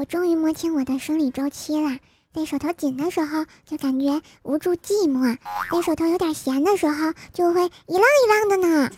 [0.00, 1.98] 我终于摸清我的生理周期了。
[2.34, 5.36] 在手头紧的时候，就感觉无助寂寞；
[5.70, 8.90] 在手头有点闲的时候，就会一浪一浪的呢。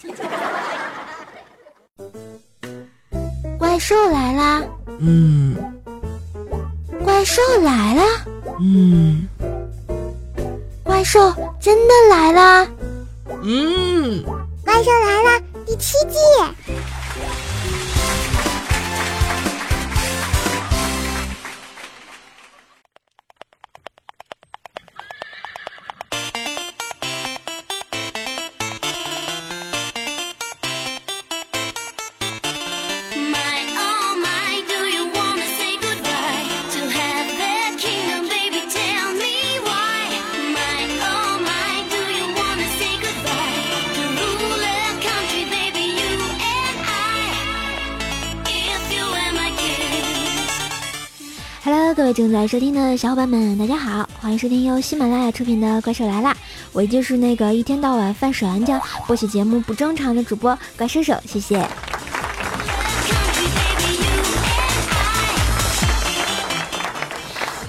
[3.59, 4.63] 怪兽来啦！
[5.01, 5.57] 嗯
[7.05, 8.05] 怪兽来啦！
[8.61, 9.29] 嗯
[10.85, 11.19] 怪兽
[11.61, 12.69] 真的来啦！
[13.43, 14.23] 嗯，
[14.65, 16.17] 怪兽来了第七季。
[52.13, 56.35] 正在收听的小伙伴们，大家好，欢迎收听由喜马拉雅出品的《怪兽来啦》，
[56.73, 61.67] 我就是那个一天到晚犯手玩家、播起节目不正常的主播怪兽手，谢谢。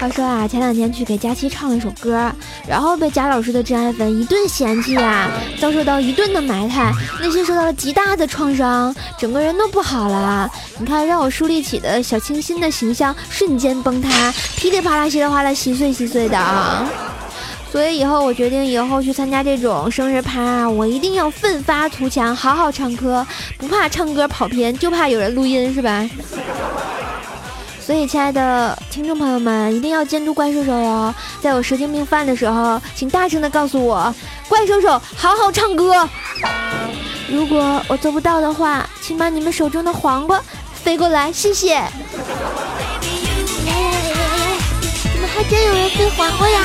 [0.03, 2.29] 话说啊，前两天去给佳期唱了一首歌，
[2.67, 10.51] 然后被贾老师的真爱粉一顿嫌弃呀，遭受到一顿的埋汰，内心受到了极大的创伤，整个人都不好了。
[10.77, 16.85] 你看，让我树立起的小清新的形象瞬间崩塌，噼里啪啦、稀里哗啦、稀碎稀碎的啊！
[17.71, 23.25] 所以以后我决定，以后去参加这种生日趴，我一定要奋发图强，好好唱歌，
[23.57, 26.05] 不怕唱歌跑偏，就怕有人录音，是吧？
[27.85, 31.13] 所以，亲爱的听众朋友们，一定要监督怪兽手哟！
[31.41, 34.15] 在我蛇精病犯的时候，请大声的告诉我，
[34.47, 36.07] 怪兽手好好唱歌。
[37.29, 40.41] 如果我做不到的话，请把你们手中的黄瓜
[40.73, 41.83] 飞过来，谢谢。
[45.13, 46.61] 怎么还真有人飞黄瓜呀？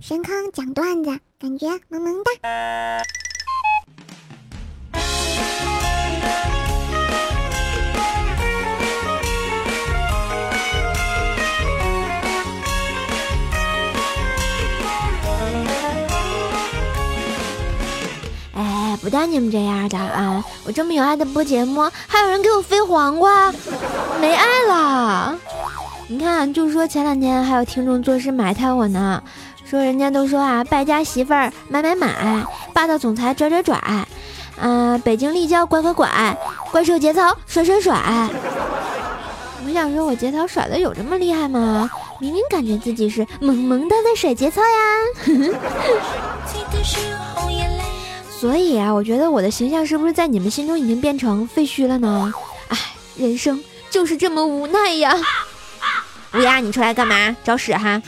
[0.00, 1.10] 神坑讲段子，
[1.40, 3.05] 感觉萌萌哒。
[19.06, 20.44] 不带你们这样的啊！
[20.64, 23.52] 我这么有爱的播节目，还有人给我飞黄瓜，
[24.20, 25.38] 没爱了。
[26.08, 29.22] 你看，就说前两天还有听众做事埋汰我呢，
[29.64, 33.80] 说人家都说啊，败家媳妇儿买买买，霸道总裁拽拽拽，
[34.58, 36.36] 嗯，北京立交拐拐拐，
[36.72, 37.94] 怪兽节操甩甩甩。
[39.64, 41.88] 我想说，我节操甩的有这么厉害吗？
[42.18, 44.66] 明明感觉自己是萌萌哒的甩节操呀。
[48.38, 52.30] 所以啊，我觉得我的形象是不是在你们心中已经变成废墟了呢？
[52.68, 52.78] 唉，
[53.16, 55.16] 人生就是这么无奈呀！
[56.34, 57.34] 乌鸦，你出来干嘛？
[57.42, 58.02] 找屎哈！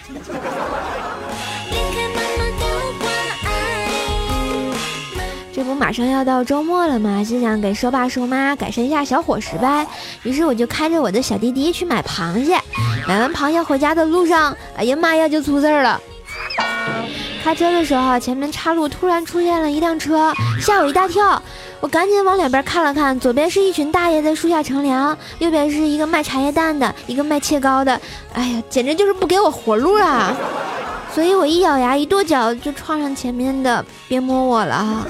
[5.51, 7.25] 这不马上要到周末了吗？
[7.25, 9.87] 就想给说爸说妈改善一下小伙食呗。
[10.25, 12.61] 于是我就开着我的小滴滴去买螃蟹。
[13.09, 15.99] 买完螃蟹回家的路上，哎呀妈呀，就出事儿了。
[17.49, 21.43] 开车的时候，前面岔路突然出现了一辆车，吓我一大跳。
[21.81, 27.99] 我赶紧往两边看了看，左边是一群大爷在树下乘凉，右边是一个卖茶叶蛋的，一个卖切糕的。
[28.35, 30.37] 哎呀，简直就是不给我活路啊！
[31.15, 35.07] 所以我一咬牙，一跺脚就撞上前面的，别摸我了。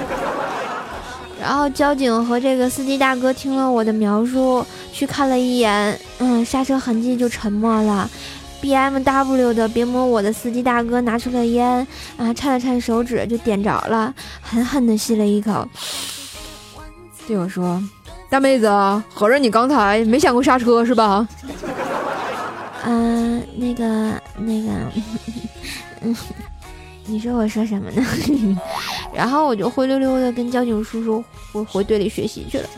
[1.42, 8.08] 然后交警和这个司机大哥听了我的描述，去看了一眼，嗯，刹车痕迹就沉默了。
[8.60, 11.86] B M W 的别摸我的司机大哥拿出了烟
[12.16, 15.66] 啊，颤了颤手指就点着了，狠狠地吸了一口，
[17.26, 17.82] 对我说
[18.28, 18.68] ：“大妹子，
[19.12, 21.26] 合着你刚才没想过刹车是吧？”
[22.84, 23.84] 嗯，那个
[24.38, 24.70] 那个，
[26.00, 26.16] 嗯，
[27.06, 28.04] 你说我说什么呢？
[29.14, 32.68] 然后我就灰溜溜的跟交警叔叔回回队里学习去了。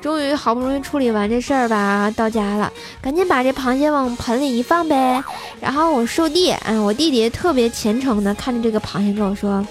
[0.00, 5.22] 终于好不容易处理完这事儿吧，到家了，赶紧把这螃蟹往盆里一放呗。
[5.60, 9.64] 然后我叔弟，嗯，我弟弟特别虔诚的看着这个螃蟹跟我说：“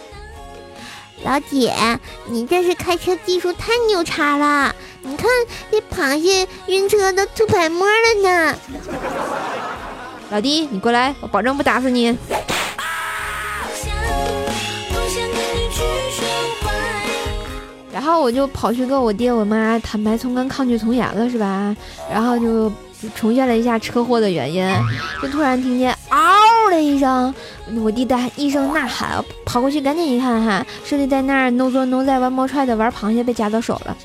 [1.26, 1.74] 老姐，
[2.28, 4.76] 你这是开车技术太牛叉了！
[5.02, 5.28] 你看
[5.72, 8.56] 这螃蟹晕车都吐白沫了呢。”
[10.30, 12.16] 老弟，你过来，我保证不打死你。
[18.00, 21.76] 然后我就跑去跟我爹我妈坦白从宽，抗拒从严了，是吧？
[22.10, 22.72] 然后就
[23.14, 24.66] 重现了一下车祸的原因，
[25.22, 26.18] 就突然听见嗷
[26.72, 27.36] 的一声，
[27.84, 33.98] 我弟大一声呐喊，跑过去赶紧一看哈，顺利在那儿弄作弄在玩猫踹的玩螃蟹，被夹到手了。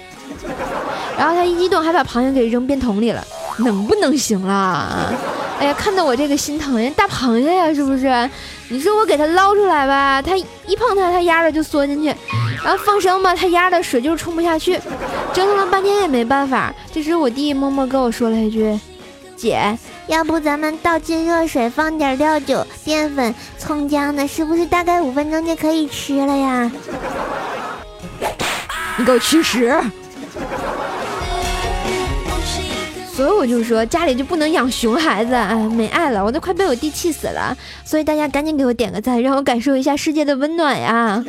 [1.16, 3.24] 然后他一激动，还把螃蟹给扔便桶里了，
[3.58, 5.14] 能不能行了？
[5.60, 8.28] 哎呀，看到我这个心疼，人大螃蟹呀，是不是？
[8.70, 12.10] 你说我给它捞出来吧，它一碰它，它压着就缩进去；
[12.64, 14.80] 然后放生吧，他压的水就是冲不下去，
[15.34, 16.74] 折腾了半天也没办法。
[16.90, 18.80] 这时我弟默默跟我说了一句
[19.36, 26.72] ：“姐，要不咱们倒进热水，放点料酒、淀粉、葱姜的，是不是大概五分钟就可以吃了呀？”
[28.96, 29.70] 你给我去屎！
[33.14, 37.56] 所以我就说家里就不能养熊孩子，哎，没爱了，我都快被我弟气死了。
[37.84, 41.22] 所以大家赶紧给我点个赞，让我感受一下世界的温暖呀！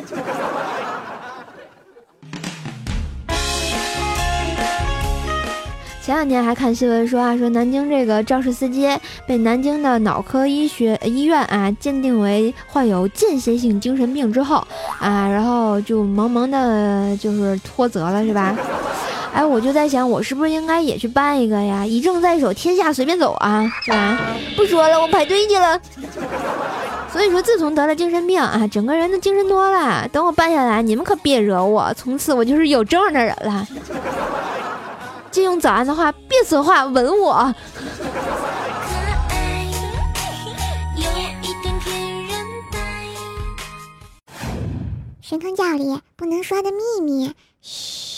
[6.06, 8.88] 前两天还看新闻说啊，说南京这个肇事司机
[9.26, 14.64] 被南京的脑科医学医院啊鉴定为患有间歇性精神病之后
[15.00, 18.56] 啊，然后就萌萌的就是脱责了，是吧？
[19.34, 21.84] 哎，我就在想，我是不是应该也去办一个呀？
[21.84, 24.16] 一证在手，天下随便走啊，是吧？
[24.56, 25.76] 不说了，我排队去了。
[27.10, 30.06] 所以说，自从得了精神病啊，整个人都精神多了。
[30.12, 33.66] 等我办下来，你们可别惹我，从此我就是有证的人了。
[35.36, 37.54] 借用早安的话，别说话，吻我。
[45.20, 48.16] 神坑教里不能说的秘密，嘘。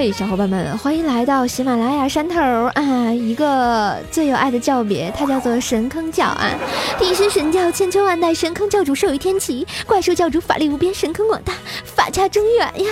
[0.00, 2.40] 嘿，小伙伴们，欢迎来到喜马拉雅山头
[2.72, 3.12] 啊！
[3.12, 6.52] 一个最有爱的教别，它叫做神坑教啊！
[6.98, 11.52] 地师神教千秋万代，神坑教主寿与天齐，怪兽教主法力无边，神坑广大，
[11.84, 12.90] 法家中远呀！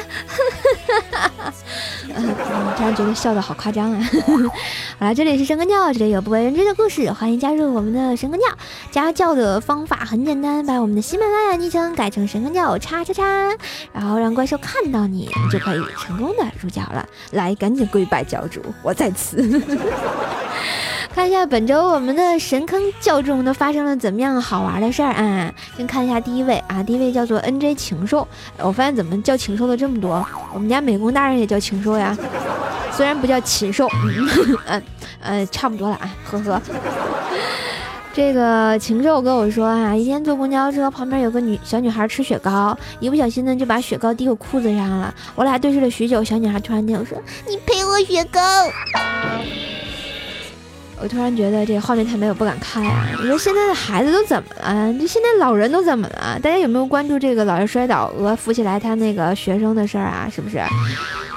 [2.14, 2.34] 嗯，
[2.76, 4.00] 突然觉得笑的好夸张啊！
[4.98, 8.46] 好了，这里是神坑教，这里有不为人知的故事，欢迎加入我们的神坑教。
[8.90, 13.56] 加教的方法很简单，把我们的喜马拉雅昵称改成神坑教叉叉叉，
[13.92, 17.06] 然后让怪兽看到，你就可以成功的入教了。
[17.32, 19.60] 来，赶紧跪拜教主，我在此。
[21.14, 25.52] 看一下本周我们的神坑教众都发生了怎么样好玩的事儿啊？
[25.76, 28.26] 先看一下第一位啊，第一位叫做 N J 禽兽。
[28.58, 30.24] 我发现怎么叫禽兽的这么多？
[30.54, 32.16] 我们家美工大人也叫禽兽呀，
[32.92, 33.88] 虽然不叫禽兽，
[34.66, 34.82] 嗯
[35.20, 36.62] 呃差不多了啊，呵呵。
[38.14, 45.12] 这个禽兽跟我说啊，一天坐公交车，旁边有个女小女孩吃雪糕，一不小心呢就把雪糕滴我裤子上了。
[45.34, 48.40] 我俩对视了许久，小女孩突然间我说：“你赔我雪糕。”
[51.00, 53.06] 我突然觉得这画面太美，我不敢看呀。
[53.20, 54.92] 你说现在的孩子都怎么了？
[54.94, 56.38] 这现在老人都怎么了？
[56.42, 60.28] 大家有没有关注这个老人摔倒鹅扶起来他那个学生的事儿啊？
[60.34, 60.60] 是不是？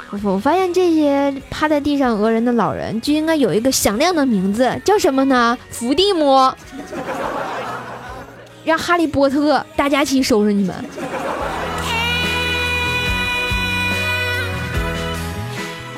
[0.09, 5.57] 我我发现这些趴在地上讹人的老人就应该有一个响亮的名字，叫什么呢？
[5.69, 6.53] 伏地魔，
[8.65, 10.75] 让哈利波特大家去收拾你们。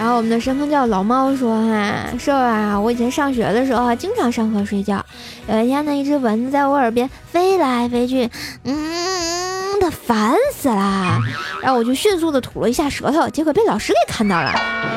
[0.04, 5.02] 然后我们的神坑教老猫说：“哈，瘦啊，我以前上学的时候啊，经常上课睡觉。
[5.48, 8.30] 有一天呢，一只蚊子在我耳边飞来飞去，
[8.66, 11.18] 嗯，的烦死了。
[11.62, 14.54] 然后我就迅速的吐了一下舌头，结果被老师给看到了。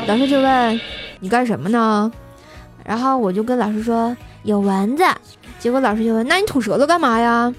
[0.08, 0.80] 老师就问：
[1.20, 2.10] 你干什么呢？
[2.82, 5.04] 然后我就跟老师说：有蚊子。
[5.60, 7.54] 结果老师就问：那你吐舌头干嘛呀？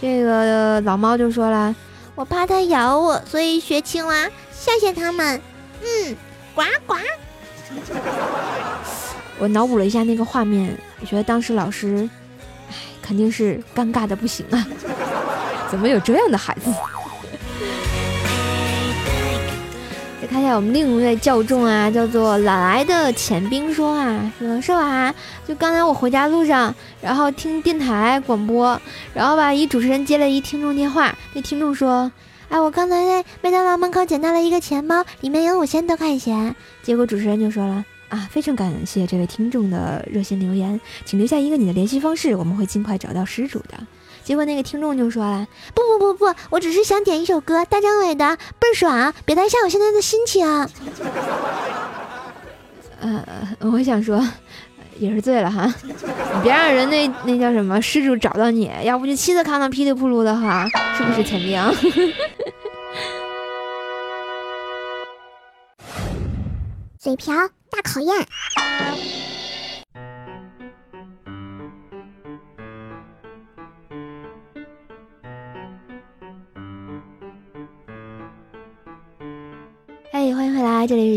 [0.00, 1.74] 这个老猫就说了：
[2.14, 4.14] 我怕它咬我，所以学青蛙
[4.52, 5.40] 吓吓它们。
[5.82, 6.16] 嗯。”
[6.54, 6.94] 呱呱！
[9.38, 12.08] 我脑补了一下那个画面，我觉得当时老师，
[12.70, 14.66] 哎，肯定是尴尬的不行啊！
[15.70, 16.70] 怎么有这样的孩子？
[20.20, 25.12] 再看一下我们另一位教众啊，叫做懒来的钱冰说啊，说是吧？
[25.48, 28.80] 就刚才我回家路上，然后听电台广播，
[29.12, 32.12] 然后吧，一主持人接了一听众电话，那听众说。
[32.52, 36.54] 哎，我刚才在麦当劳门口捡到了一个钱包，里面有五千多块钱。
[36.82, 43.86] 结果主持人就说了啊，非常感谢这位听众的热心留言，请留下一个你的联系方式，我们会尽快找到失主的。
[44.22, 48.26] 结果那个听众就说了，不不不不，我只是想点一首歌，大张伟的
[48.58, 50.46] 《倍儿爽》，别太像我现在的心情。
[53.00, 54.22] 呃，我想说，
[54.98, 61.60] 也是醉了哈， 你别让人那那叫什么失主找到你，要不就亲自看到噼里扑噜的哈，是不是钱兵？
[66.98, 67.34] 嘴瓢
[67.70, 69.31] 大考验。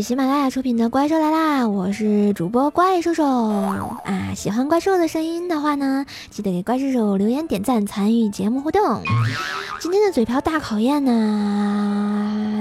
[0.02, 4.32] 喜马拉雅出品的《怪兽来啦》，我是主播怪兽兽啊。
[4.34, 9.02] 喜欢怪兽的声音的话呢，记得给怪兽兽留言点赞，参与节目互动。
[9.80, 11.95] 今天的嘴瓢大考验呢，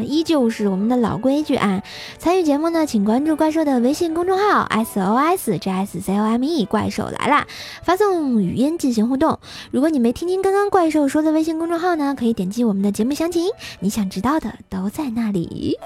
[0.05, 1.83] 依旧是我们的老规矩啊。
[2.17, 7.45] 参与节目呢，请关注怪兽的微信公众号 S O S J S C O M E，怪兽来啦，
[7.83, 9.39] 发送语音进行互动。
[9.71, 15.77] 如果你没听清刚刚怪兽说的微信公众号呢，可以点击我们的节目详情，你想知道的都在那里。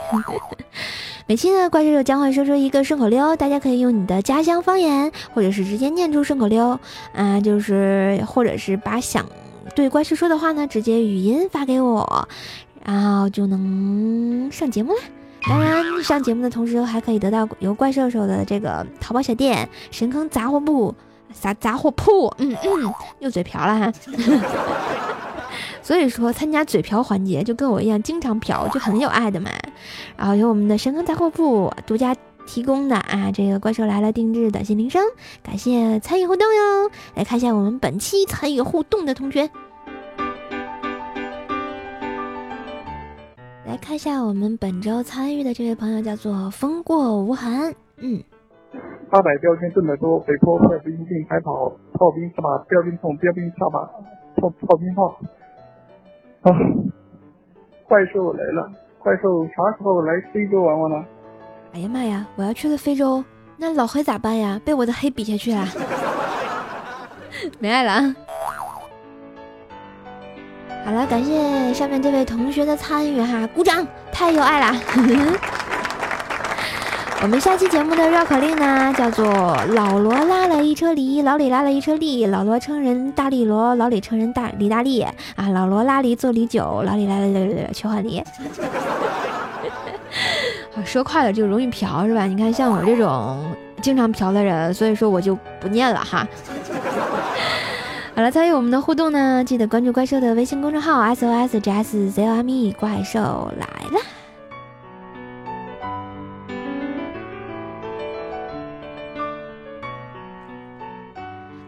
[1.27, 6.79] 每期呢，怪兽兽将会说出一个顺口溜，大家可以用你的家乡方言，或者是直接念出顺口溜，
[7.13, 9.25] 啊，就是或者是把想
[9.75, 12.27] 对怪兽说的话呢，直接语音发给我，
[12.83, 14.99] 然后就能上节目啦。
[15.47, 20.93] 当然，上节目的同时还可以得到由怪兽兽的这个淘宝小店神坑杂货铺
[21.31, 23.93] 杂杂货铺，嗯嗯，又嘴瓢了哈。
[25.81, 29.49] 所以说，参加嘴瓢环节就跟我一样，经常瓢就很有爱的嘛。
[30.17, 35.01] 然后由我们的神坑杂货铺独家提供的啊，这个怪兽来了定制短信铃声，
[35.41, 36.91] 感谢参与互动哟。
[37.15, 39.49] 来看一下我们本期参与互动的同学，
[43.79, 48.21] 看一下我们本周参与的这位朋友叫做风过无痕，嗯。
[49.09, 53.79] 八百标签挣得多，北坡快兵并排跑，炮兵上把标兵冲，标兵跳把
[54.35, 55.17] 炮炮兵炮。
[56.41, 56.53] 啊！
[57.87, 58.71] 怪兽来了！
[58.99, 61.05] 怪兽啥时候来非洲玩玩呢？
[61.73, 62.27] 哎呀妈呀！
[62.35, 63.23] 我要去了非洲，
[63.57, 64.61] 那老黑咋办呀？
[64.63, 65.65] 被我的黑比下去了。
[67.57, 68.15] 没爱了。
[70.89, 73.85] 好了，感谢上面这位同学的参与哈，鼓掌！
[74.11, 74.75] 太有爱了。
[77.21, 85.13] 我们下期节目的绕口令呢，叫做老罗拉了一车梨，老李拉了一车梨，老罗称人大力罗，老李称人大李大力啊，
[85.53, 88.23] 老罗拉梨做梨酒，老李来了去换梨。
[90.83, 92.25] 说快了就容易瓢是吧？
[92.25, 93.37] 你看像我这种
[93.79, 96.27] 经常瓢的人，所以说我就不念了哈。
[98.19, 103.99] 好了，参与我们的互动呢，记得关注怪兽的微信公众号 S O S J S Z O M E，怪兽来了。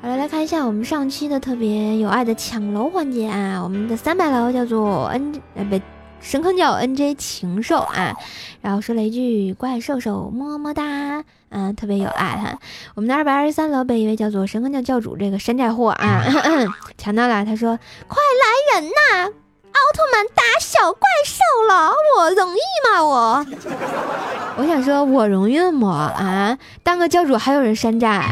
[0.02, 5.80] 好了，来看一下我们上期的特别有爱的抢楼环节啊，我们的三百楼叫做 N 呃不
[6.22, 8.16] 神坑叫 NJ 禽兽啊，
[8.62, 12.58] 然后说了一句怪兽兽么么哒，嗯，特别有爱哈。
[12.96, 16.24] 我们的二百二十三楼被一位叫做神坑教教主这个山寨货啊
[16.98, 23.46] 抢到了，他说快来人呐，奥特曼打小怪兽了，我容易吗我？
[24.58, 26.58] 我想说我容易吗啊？
[26.84, 28.24] 当个教主还有人山寨？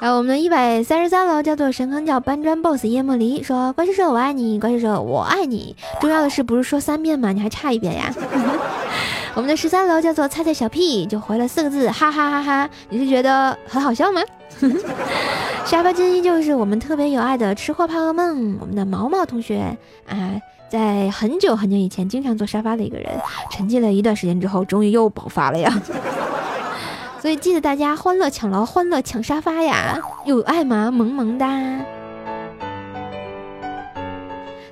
[0.00, 5.76] 然后我们的一百三十三楼叫做神坑教搬砖 boss 叶莫离说：“怪兽兽我爱你，怪兽兽我爱你。
[6.00, 7.32] 重要的是不是说三遍吗？
[7.32, 8.10] 你还差一遍呀。
[9.36, 12.70] ”我们的十三楼叫做菜菜小屁，就回了四个字：哈哈哈哈。
[12.88, 14.22] 你是觉得很好笑吗？
[15.66, 18.56] 沙发君依旧是我们特别有爱的吃货怕噩梦。
[18.58, 19.76] 我们的毛毛同学
[20.08, 20.40] 啊，
[20.70, 23.06] 在很久很久以前经常坐沙发的一个人，
[23.50, 25.70] 沉寂了一段时间之后，终于又爆发了呀。
[27.20, 30.00] 所以记得大家欢乐抢楼，欢乐抢沙发呀！
[30.24, 30.90] 有爱吗？
[30.90, 31.46] 萌萌哒。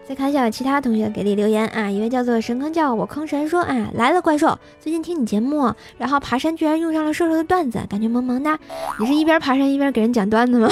[0.09, 8.59] 再看一下其他同学给力留言啊，一位叫做神坑叫我坑神说啊来了怪兽，最近听你节目，然后爬山居然用上了瘦瘦的段子，感觉萌萌哒。
[8.99, 10.71] 你是一边爬山一边给人讲段子吗？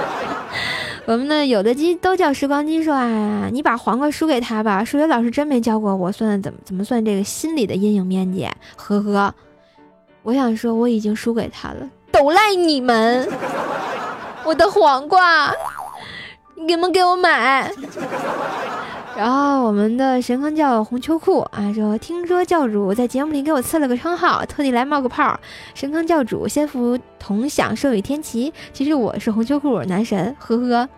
[1.04, 9.34] 我们的有的鸡都叫时光机说啊，你把黄瓜输给他吧，数学老师真没教过我算怎么怎么算这个心理的阴影面积，呵呵。
[10.26, 13.28] 我想说，我已经输给他了，都赖你们！
[14.42, 15.54] 我的黄瓜，
[16.56, 17.70] 你们给我买。
[19.16, 25.38] 然后我们的神坑教红秋裤啊说，听说教主在节目里给我赐了个称号，特地来冒个泡。
[25.74, 28.52] 神坑教主，先福同享，寿与天齐。
[28.72, 30.88] 其实我是红秋裤男神，呵呵。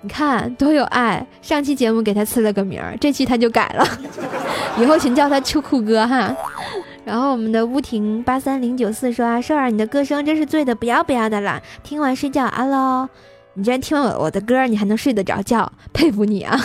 [0.00, 3.86] 你看多有爱，上期节目给他赐了个名儿，这期他就改了，
[4.76, 6.34] 以后请叫他秋裤哥哈。
[7.08, 13.08] 然后我们的乌婷八三零九四说啊，瘦儿你的歌声真是醉的不要不要的了，听完睡觉啊喽！
[13.54, 16.60] 你居然听完我我的歌，你还能睡得着觉，佩服你啊！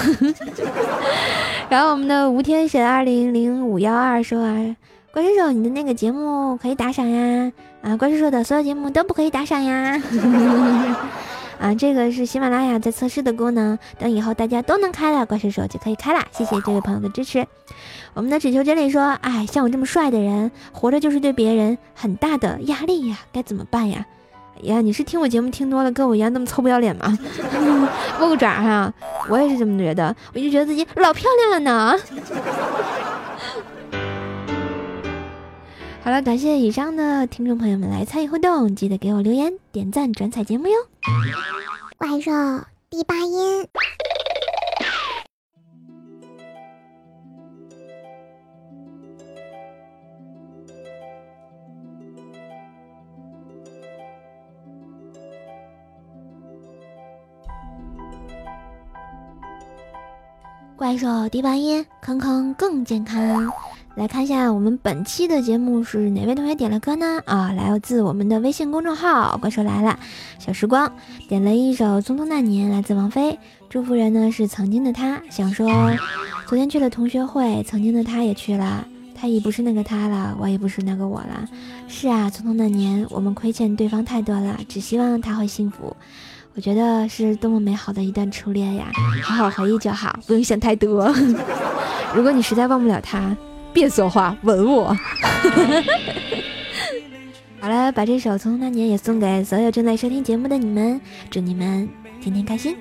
[1.71, 4.75] 然后我们的吴天神二零零五幺二说啊，
[5.13, 7.49] 关叔叔你的那个节目可以打赏呀，
[7.81, 9.97] 啊关叔叔的所有节目都不可以打赏呀。
[11.57, 16.19] 啊，这个是喜马拉雅在测试的功能，等以后大家都能开了，怪兽手就可以开了。
[16.33, 17.47] 谢谢这位朋友的支持。
[18.13, 24.05] 我们的只求真理说，哎，像我这么帅的人，活着就是对别人很大的压力呀，该怎么办呀？
[24.55, 27.17] 哎呀，你是听我节目听多了，跟我一样那么臭不要脸吗？
[28.19, 28.93] 握个爪哈，
[29.27, 31.99] 我也是这么觉得，我就觉得自己老漂亮了呢。
[36.03, 40.73] 好了，感谢以上的听众朋友们来参与互动，记得给我留言、点赞、转采节目哟。
[41.97, 42.31] 怪兽
[42.89, 43.67] 第八音。
[60.83, 63.49] 怪兽第八音，康康更健康。
[63.95, 67.21] 来看一下我们本期的节目是哪位同学点了歌呢？
[67.25, 69.97] 啊，来自我们的微信公众号“怪兽来了”，
[70.39, 70.91] 小时光
[71.29, 73.39] 点了一首《匆匆那年》，来自王菲。
[73.69, 75.71] 祝福人呢是曾经的他，想说
[76.47, 78.85] 昨天去了同学会，曾经的他也去了，
[79.15, 81.47] 他已不是那个他了，我也不是那个我了。
[81.87, 85.95] 是啊，匆匆那年，我们亏欠对方太多了，只希望他会幸福。
[86.55, 88.91] 我觉得是多么美好的一段初恋呀，
[89.23, 91.11] 好好回忆就好，不用想太多。
[92.13, 93.35] 如果你实在忘不了他。
[93.73, 94.93] 别说话，吻我。
[97.59, 101.89] 好了，把这首《匆匆那年》也送给所有正在收听节目的你们，祝你们
[102.21, 102.77] 天天开心。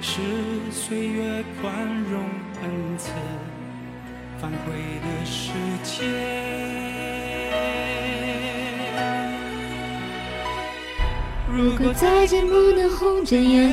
[0.00, 0.22] 是
[0.70, 1.70] 岁月宽
[2.10, 2.22] 容
[2.62, 3.10] 恩赐，
[4.40, 5.52] 反悔的时
[5.84, 6.08] 间。
[11.52, 13.70] 如果再见不能红着眼，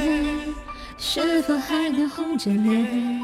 [0.97, 3.21] 是否还能红着脸？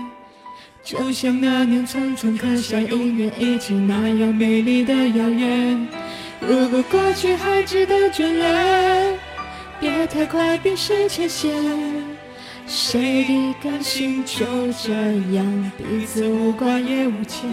[0.83, 5.87] 就像那年匆匆刻下一年一起那样美丽的谣言。
[6.39, 9.19] 如果过去还值得眷恋，
[9.81, 11.53] 别太快冰释前嫌。
[12.65, 14.93] 谁的感情就这
[15.33, 17.49] 样彼此无挂也无牵？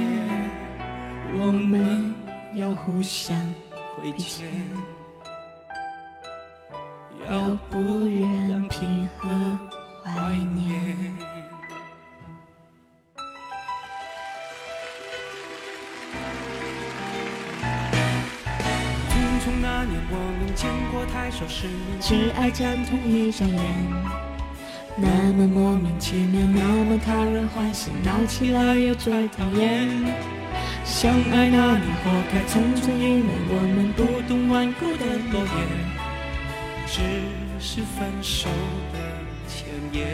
[1.38, 2.14] 我们
[2.54, 3.36] 要互相
[3.96, 4.46] 亏欠。
[7.28, 9.28] 要不忍平和
[10.02, 10.96] 怀念。
[19.08, 19.12] 匆
[19.44, 24.29] 匆那年，我们见过太少世面，只爱讲同一张脸。
[25.00, 29.88] 那么莫名其妙，那么讨人欢喜，闹起来又最讨厌。
[30.84, 36.00] 相爱那年，活该匆匆因为我们不懂顽固的诺言。
[36.86, 37.00] 只
[37.58, 38.48] 是分手
[38.92, 38.98] 的
[39.48, 40.06] 前言。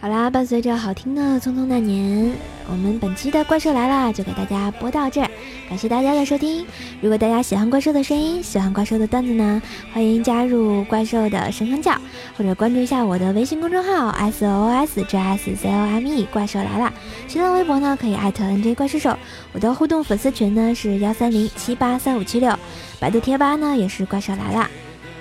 [0.00, 2.28] 好啦，伴随着好听的《匆匆那年》，
[2.70, 5.30] 我们本期的怪兽来了就给大家播到这儿，
[5.70, 6.66] 感谢大家的收听。
[7.00, 11.96] 如果大家喜欢怪兽的声音，喜欢怪兽的段子呢，欢迎加入怪兽的神坑教，
[12.36, 16.92] 或者关注一下我的微信公众号 S O S J S Z O M E 怪兽来了。
[17.28, 19.16] 新浪微博呢可以艾特 N J 怪兽手，
[19.52, 22.52] 我的互动粉丝群呢是幺三零七八三五七六，
[22.98, 24.68] 百度贴吧呢也是怪兽来了。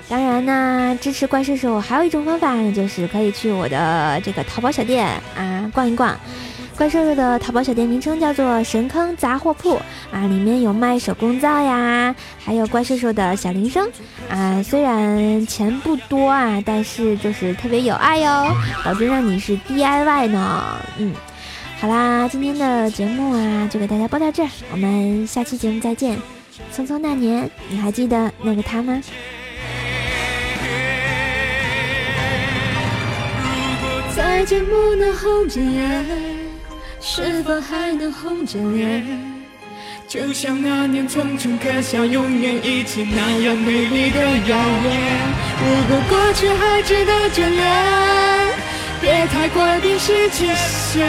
[0.08, 5.08] 当然呢，支持怪兽手还有一种方法，那就是可以去我的这个淘宝小店
[5.38, 6.20] 啊逛一逛。
[6.80, 9.76] 怪兽兽的淘宝小店名称叫做神坑杂货铺
[10.13, 13.86] 啊，里面有卖手工皂呀，还有怪兽兽的小铃声
[14.30, 14.63] 啊。
[14.63, 20.78] 虽然钱不多啊，但是就是特别有爱哟，保证让你是 DIY 呢。
[20.98, 21.13] 嗯，
[21.82, 26.18] 好啦，今天的节目啊就给大家播到这儿，我们下期节目再见。
[26.74, 29.02] 匆匆那年，你还记得那个他吗？
[34.15, 36.29] 再见不能红着眼，
[37.02, 39.06] 是否还能红着脸？
[40.08, 44.90] 就像那年匆匆刻下永远一起那样美丽的谣言。
[45.62, 47.62] 如果过去还值得眷恋，
[49.00, 51.08] 别太快冰释前嫌。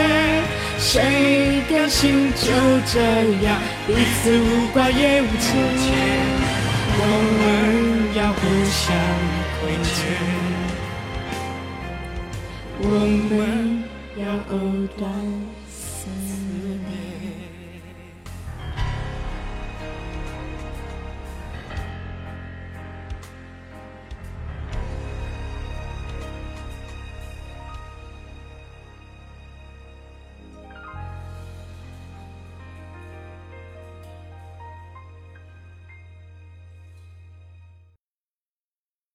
[0.78, 2.46] 谁的心就
[2.90, 3.00] 这
[3.44, 5.50] 样彼此无挂也无牵？
[7.02, 7.04] 我
[7.38, 7.42] 们
[8.14, 8.80] 要互相
[9.60, 9.94] 亏欠。
[12.82, 12.84] 我
[13.30, 13.82] 们
[14.16, 14.24] 要
[14.54, 14.54] 藕
[14.98, 15.00] 断。